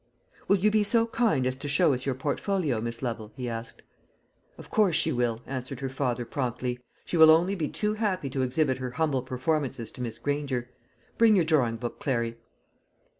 "Will 0.47 0.55
you 0.57 0.71
be 0.71 0.83
so 0.83 1.05
kind 1.05 1.45
as 1.45 1.55
to 1.57 1.67
show 1.67 1.93
us 1.93 2.07
your 2.07 2.15
portfolio, 2.15 2.81
Miss 2.81 3.03
Lovel?" 3.03 3.31
he 3.35 3.47
asked. 3.47 3.83
"Of 4.57 4.71
course 4.71 4.95
she 4.95 5.11
will," 5.11 5.43
answered 5.45 5.79
her 5.79 5.89
father 5.89 6.25
promptly; 6.25 6.79
"she 7.05 7.17
will 7.17 7.29
only 7.29 7.53
be 7.53 7.67
too 7.69 7.93
happy 7.93 8.31
to 8.31 8.41
exhibit 8.41 8.79
her 8.79 8.89
humble 8.89 9.21
performances 9.21 9.91
to 9.91 10.01
Miss 10.01 10.17
Granger. 10.17 10.71
Bring 11.19 11.35
your 11.35 11.45
drawing 11.45 11.75
book, 11.75 11.99
Clary." 11.99 12.39